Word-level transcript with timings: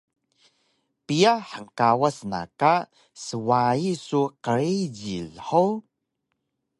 Piya 1.05 1.33
hngkawas 1.51 2.17
na 2.31 2.41
ka 2.59 2.73
swayi 3.25 3.91
su 4.07 4.21
qrijil 4.43 5.29
hug? 5.47 5.75